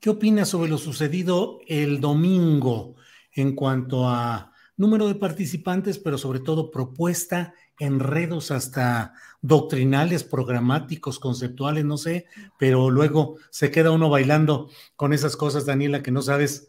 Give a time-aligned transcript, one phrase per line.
[0.00, 2.96] ¿qué opinas sobre lo sucedido el domingo
[3.32, 11.84] en cuanto a número de participantes, pero sobre todo propuesta, enredos hasta doctrinales, programáticos, conceptuales,
[11.84, 12.26] no sé,
[12.58, 16.68] pero luego se queda uno bailando con esas cosas, Daniela, que no sabes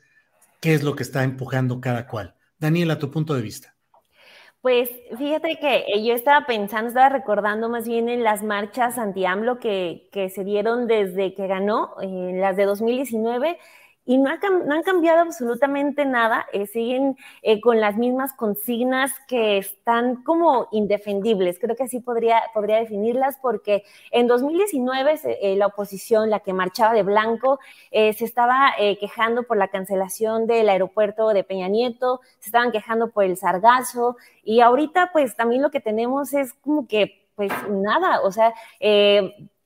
[0.59, 2.35] qué es lo que está empujando cada cual.
[2.59, 3.76] Daniela, tu punto de vista.
[4.61, 9.59] Pues fíjate que eh, yo estaba pensando, estaba recordando más bien en las marchas anti-AMLO
[9.59, 13.57] que, que, se dieron desde que ganó, en las de 2019,
[14.07, 14.29] y no,
[14.65, 20.69] no, han cambiado absolutamente nada, eh, siguen eh, con las mismas consignas que están como
[20.71, 26.53] indefendibles, creo que así podría, podría definirlas, porque en 2019 eh, la oposición, la que
[26.53, 27.59] marchaba de blanco,
[27.91, 33.25] se estaba quejando por la cancelación del aeropuerto de Peña Nieto, se estaban quejando por
[33.25, 38.31] el sargazo, y ahorita pues también lo que tenemos es como que pues nada, o
[38.31, 38.53] sea,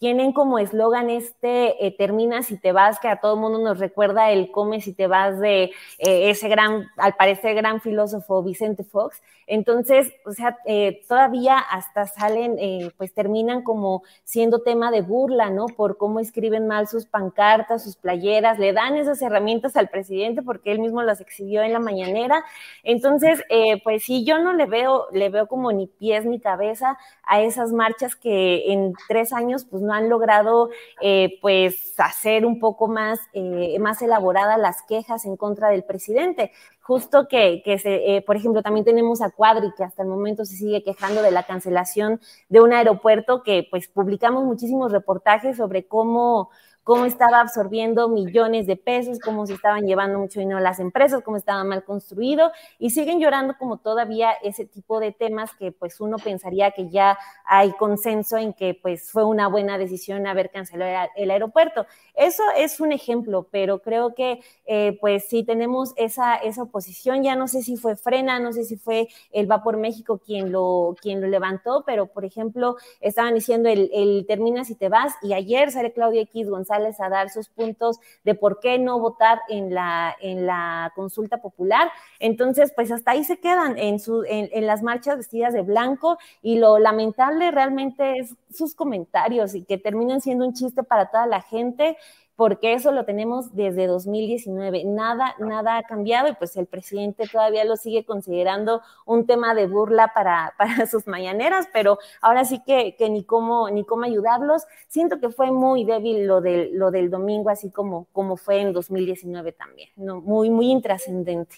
[0.01, 4.31] tienen como eslogan este eh, termina si te vas, que a todo mundo nos recuerda
[4.31, 5.65] el come si te vas de
[5.99, 9.21] eh, ese gran, al parecer gran filósofo Vicente Fox.
[9.45, 12.57] Entonces, o sea, eh, todavía hasta salen,
[12.97, 15.65] pues terminan como siendo tema de burla, ¿no?
[15.67, 20.71] Por cómo escriben mal sus pancartas, sus playeras, le dan esas herramientas al presidente porque
[20.71, 22.45] él mismo las exhibió en la mañanera.
[22.83, 23.43] Entonces,
[23.83, 27.73] pues sí, yo no le veo, le veo como ni pies ni cabeza a esas
[27.73, 30.69] marchas que en tres años, pues no han logrado
[31.01, 36.51] eh, pues hacer un poco más, eh, más elaboradas las quejas en contra del presidente.
[36.81, 40.45] Justo que, que se, eh, por ejemplo, también tenemos a Cuadri, que hasta el momento
[40.45, 42.19] se sigue quejando de la cancelación
[42.49, 46.49] de un aeropuerto, que pues publicamos muchísimos reportajes sobre cómo
[46.83, 51.37] cómo estaba absorbiendo millones de pesos, cómo se estaban llevando mucho dinero las empresas, cómo
[51.37, 56.17] estaba mal construido y siguen llorando como todavía ese tipo de temas que pues uno
[56.17, 61.31] pensaría que ya hay consenso en que pues fue una buena decisión haber cancelado el
[61.31, 61.85] aeropuerto.
[62.15, 67.35] Eso es un ejemplo, pero creo que eh, pues sí tenemos esa, esa oposición, ya
[67.35, 71.21] no sé si fue Frena, no sé si fue el Vapor México quien lo, quien
[71.21, 75.71] lo levantó, pero por ejemplo estaban diciendo el, el termina si te vas y ayer
[75.71, 80.45] sale Claudia X A dar sus puntos de por qué no votar en la, en
[80.45, 81.91] la consulta popular.
[82.19, 86.17] Entonces, pues hasta ahí se quedan en, su, en, en las marchas vestidas de blanco
[86.41, 91.27] y lo lamentable realmente es sus comentarios y que terminan siendo un chiste para toda
[91.27, 91.97] la gente
[92.41, 94.83] porque eso lo tenemos desde 2019.
[94.85, 99.67] Nada, nada ha cambiado y pues el presidente todavía lo sigue considerando un tema de
[99.67, 104.63] burla para, para sus mañaneras, pero ahora sí que, que, ni, cómo, ni cómo ayudarlos.
[104.87, 108.73] Siento que fue muy débil lo del, lo del domingo, así como, como fue en
[108.73, 110.19] 2019 también, ¿no?
[110.19, 111.57] muy, muy intrascendente.